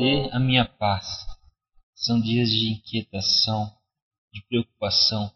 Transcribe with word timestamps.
dê 0.00 0.30
a 0.32 0.40
minha 0.40 0.64
paz. 0.64 1.26
São 1.94 2.18
dias 2.18 2.48
de 2.48 2.72
inquietação, 2.72 3.70
de 4.32 4.42
preocupação, 4.46 5.30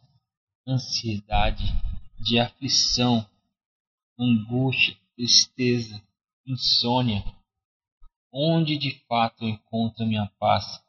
ansiedade, 0.67 1.65
de 2.19 2.39
aflição, 2.39 3.29
angústia, 4.19 4.97
tristeza, 5.15 6.03
insônia. 6.47 7.23
Onde 8.33 8.79
de 8.79 9.05
fato 9.07 9.45
eu 9.45 9.51
encontro 9.51 10.03
a 10.03 10.07
minha 10.07 10.27
paz? 10.39 10.83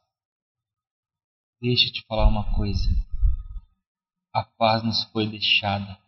Deixa 1.60 1.88
eu 1.88 1.92
te 1.92 2.02
falar 2.06 2.28
uma 2.28 2.54
coisa. 2.54 2.88
A 4.32 4.42
paz 4.42 4.82
nos 4.82 5.04
foi 5.12 5.28
deixada. 5.28 6.00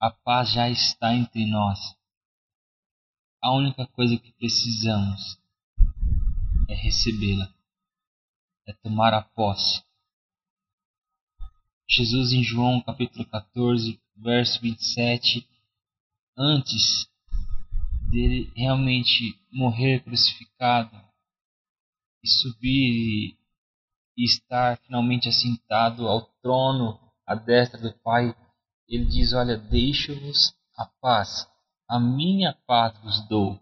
A 0.00 0.10
paz 0.10 0.52
já 0.52 0.68
está 0.68 1.14
entre 1.14 1.46
nós. 1.46 1.78
A 3.40 3.52
única 3.54 3.86
coisa 3.86 4.18
que 4.18 4.32
precisamos 4.32 5.40
é 6.70 6.74
recebê-la, 6.74 7.52
é 8.66 8.72
tomar 8.72 9.12
a 9.12 9.22
posse. 9.22 9.82
Jesus 11.88 12.32
em 12.32 12.44
João 12.44 12.80
capítulo 12.80 13.26
14, 13.26 14.00
verso 14.16 14.60
27, 14.60 15.44
antes 16.38 17.10
dele 18.08 18.52
realmente 18.54 19.36
morrer 19.52 20.04
crucificado 20.04 20.96
e 22.22 22.28
subir 22.28 23.36
e 24.16 24.24
estar 24.24 24.78
finalmente 24.78 25.28
assentado 25.28 26.06
ao 26.06 26.22
trono 26.40 27.00
à 27.26 27.34
destra 27.34 27.80
do 27.80 27.92
Pai, 27.98 28.32
ele 28.88 29.06
diz: 29.06 29.32
Olha, 29.32 29.56
deixo-vos 29.56 30.54
a 30.76 30.86
paz, 31.00 31.48
a 31.88 31.98
minha 31.98 32.56
paz 32.64 32.96
vos 33.00 33.28
dou. 33.28 33.60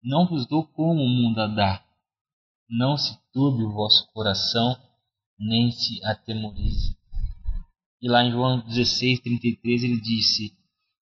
Não 0.00 0.28
vos 0.28 0.46
dou 0.46 0.64
como 0.64 1.02
o 1.02 1.08
mundo 1.08 1.40
a 1.40 1.48
dá. 1.48 1.85
Não 2.68 2.96
se 2.96 3.16
turbe 3.32 3.62
o 3.62 3.72
vosso 3.72 4.10
coração, 4.12 4.76
nem 5.38 5.70
se 5.70 6.04
atemorize. 6.04 6.96
E 8.02 8.08
lá 8.08 8.24
em 8.24 8.32
João 8.32 8.60
16, 8.60 9.20
33, 9.20 9.84
ele 9.84 10.00
disse: 10.00 10.52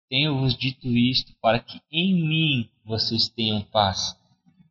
Tenho-vos 0.09 0.57
dito 0.57 0.87
isto 0.89 1.35
para 1.41 1.59
que 1.59 1.81
em 1.91 2.15
mim 2.15 2.71
vocês 2.85 3.29
tenham 3.29 3.63
paz. 3.63 4.17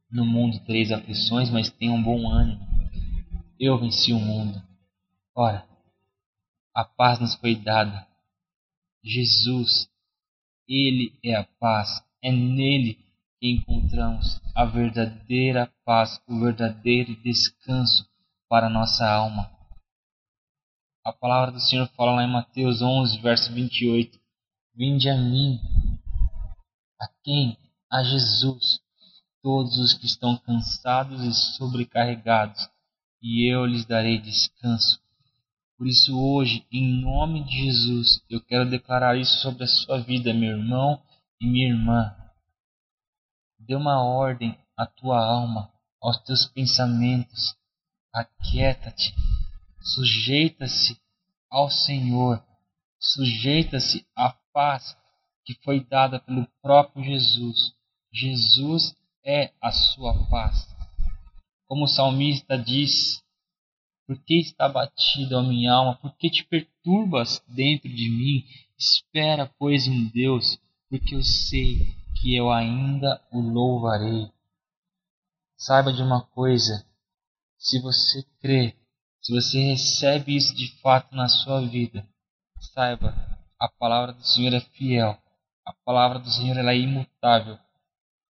No 0.09 0.25
mundo 0.25 0.59
tereis 0.65 0.91
aflições, 0.91 1.49
mas 1.49 1.69
tenham 1.69 2.01
bom 2.01 2.29
ânimo. 2.29 2.65
Eu 3.59 3.79
venci 3.79 4.13
o 4.13 4.19
mundo. 4.19 4.61
Ora, 5.35 5.67
a 6.73 6.85
paz 6.85 7.19
nos 7.19 7.35
foi 7.35 7.55
dada. 7.55 8.07
Jesus, 9.03 9.89
Ele 10.67 11.17
é 11.23 11.35
a 11.35 11.43
paz. 11.43 12.03
É 12.21 12.31
nele 12.31 13.04
encontramos 13.41 14.41
a 14.55 14.65
verdadeira 14.65 15.71
paz, 15.83 16.21
o 16.27 16.39
verdadeiro 16.39 17.15
descanso 17.21 18.07
para 18.49 18.69
nossa 18.69 19.07
alma. 19.07 19.51
A 21.03 21.13
palavra 21.13 21.51
do 21.51 21.59
Senhor 21.59 21.87
fala 21.89 22.15
lá 22.15 22.23
em 22.23 22.31
Mateus 22.31 22.81
11, 22.81 23.19
verso 23.19 23.53
28. 23.53 24.19
Vinde 24.75 25.09
a 25.09 25.15
mim. 25.15 25.59
A 26.99 27.07
quem? 27.23 27.57
A 27.91 28.03
Jesus. 28.03 28.79
Todos 29.43 29.77
os 29.77 29.93
que 29.93 30.07
estão 30.07 30.35
cansados 30.37 31.21
e 31.21 31.31
sobrecarregados, 31.55 32.67
e 33.21 33.51
eu 33.51 33.65
lhes 33.65 33.85
darei 33.85 34.19
descanso. 34.19 34.99
Por 35.77 35.85
isso, 35.87 36.17
hoje, 36.17 36.65
em 36.71 37.01
nome 37.01 37.43
de 37.43 37.65
Jesus, 37.65 38.23
eu 38.29 38.41
quero 38.41 38.67
declarar 38.67 39.17
isso 39.17 39.41
sobre 39.41 39.65
a 39.65 39.67
sua 39.67 39.99
vida, 39.99 40.33
meu 40.33 40.57
irmão 40.57 41.01
e 41.39 41.45
minha 41.45 41.67
irmã. 41.67 42.15
Dê 43.67 43.75
uma 43.75 44.03
ordem 44.03 44.57
à 44.77 44.85
tua 44.85 45.23
alma, 45.23 45.71
aos 46.01 46.17
teus 46.23 46.45
pensamentos. 46.45 47.55
Aquieta-te 48.13 49.13
sujeita-se 49.85 50.99
ao 51.49 51.69
Senhor, 51.69 52.43
sujeita-se 52.99 54.05
à 54.15 54.35
paz 54.51 54.97
que 55.45 55.53
foi 55.63 55.79
dada 55.79 56.19
pelo 56.19 56.47
próprio 56.61 57.03
Jesus. 57.05 57.73
Jesus 58.11 58.95
é 59.23 59.53
a 59.61 59.71
sua 59.71 60.27
paz. 60.27 60.67
Como 61.67 61.85
o 61.85 61.87
salmista 61.87 62.57
diz: 62.57 63.23
Por 64.07 64.17
que 64.23 64.39
está 64.39 64.67
batida 64.67 65.39
a 65.39 65.43
minha 65.43 65.73
alma? 65.73 65.95
Por 65.95 66.15
que 66.17 66.29
te 66.29 66.43
perturbas 66.43 67.43
dentro 67.47 67.89
de 67.89 68.09
mim? 68.09 68.43
Espera, 68.77 69.51
pois, 69.59 69.87
em 69.87 70.07
Deus, 70.07 70.59
porque 70.89 71.15
eu 71.15 71.23
sei 71.23 71.95
que 72.25 72.35
eu 72.35 72.51
ainda 72.51 73.21
o 73.31 73.39
louvarei. 73.39 74.31
Saiba 75.55 75.93
de 75.93 76.01
uma 76.01 76.23
coisa: 76.25 76.83
se 77.55 77.79
você 77.79 78.25
crê 78.41 78.75
se 79.21 79.33
você 79.33 79.59
recebe 79.59 80.35
isso 80.35 80.55
de 80.55 80.67
fato 80.81 81.15
na 81.15 81.27
sua 81.27 81.59
vida, 81.61 82.07
saiba, 82.75 83.11
a 83.59 83.67
palavra 83.67 84.13
do 84.13 84.23
Senhor 84.23 84.53
é 84.53 84.59
fiel. 84.59 85.17
A 85.65 85.73
palavra 85.83 86.19
do 86.19 86.29
Senhor 86.29 86.55
é 86.57 86.77
imutável. 86.77 87.57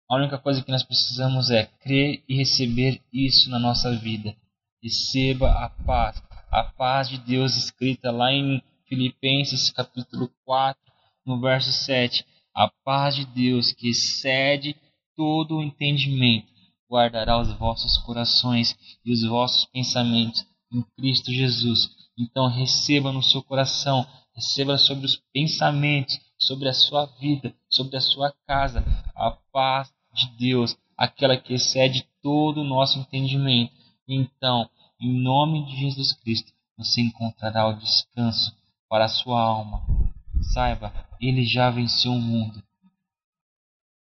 A 0.09 0.16
única 0.16 0.38
coisa 0.38 0.65
que 0.65 0.70
nós 0.70 0.82
precisamos 0.82 1.50
é 1.50 1.66
crer 1.82 2.25
e 2.26 2.37
receber 2.37 3.03
isso 3.12 3.50
na 3.50 3.59
nossa 3.59 3.94
vida. 3.97 4.34
Receba 4.82 5.50
a 5.62 5.69
paz, 5.69 6.22
a 6.50 6.65
paz 6.65 7.10
de 7.10 7.19
Deus 7.19 7.55
escrita 7.55 8.10
lá 8.10 8.32
em 8.32 8.62
Filipenses 8.87 9.69
capítulo 9.69 10.32
4, 10.47 10.81
no 11.26 11.38
verso 11.38 11.70
7. 11.70 12.25
A 12.59 12.69
paz 12.85 13.15
de 13.15 13.25
Deus 13.25 13.71
que 13.71 13.89
excede 13.89 14.75
todo 15.17 15.59
o 15.59 15.63
entendimento 15.63 16.49
guardará 16.91 17.41
os 17.41 17.53
vossos 17.53 17.99
corações 17.99 18.77
e 19.05 19.13
os 19.13 19.23
vossos 19.23 19.65
pensamentos 19.67 20.45
em 20.73 20.83
Cristo 20.97 21.31
Jesus. 21.31 21.89
Então 22.19 22.49
receba 22.49 23.13
no 23.13 23.23
seu 23.23 23.45
coração, 23.45 24.05
receba 24.35 24.77
sobre 24.77 25.07
os 25.07 25.23
pensamentos, 25.33 26.19
sobre 26.37 26.69
a 26.69 26.73
sua 26.73 27.07
vida, 27.21 27.55
sobre 27.71 27.97
a 27.97 28.01
sua 28.01 28.35
casa, 28.45 28.85
a 29.15 29.31
paz 29.53 29.93
de 30.13 30.27
Deus, 30.37 30.77
aquela 30.97 31.37
que 31.37 31.55
excede 31.55 32.09
todo 32.21 32.63
o 32.63 32.65
nosso 32.65 32.99
entendimento. 32.99 33.73
Então, 34.09 34.69
em 35.01 35.17
nome 35.23 35.65
de 35.65 35.77
Jesus 35.77 36.13
Cristo, 36.13 36.53
você 36.77 37.03
encontrará 37.03 37.69
o 37.69 37.79
descanso 37.79 38.53
para 38.89 39.05
a 39.05 39.09
sua 39.09 39.41
alma. 39.41 39.98
Saiba, 40.41 40.93
ele 41.21 41.44
já 41.44 41.71
venceu 41.71 42.12
o 42.12 42.21
mundo. 42.21 42.62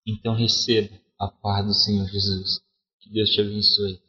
Então 0.06 0.34
receba 0.34 0.98
a 1.18 1.28
paz 1.28 1.66
do 1.66 1.74
Senhor 1.74 2.06
Jesus. 2.06 2.60
Que 3.00 3.10
Deus 3.10 3.30
te 3.30 3.40
abençoe. 3.40 4.00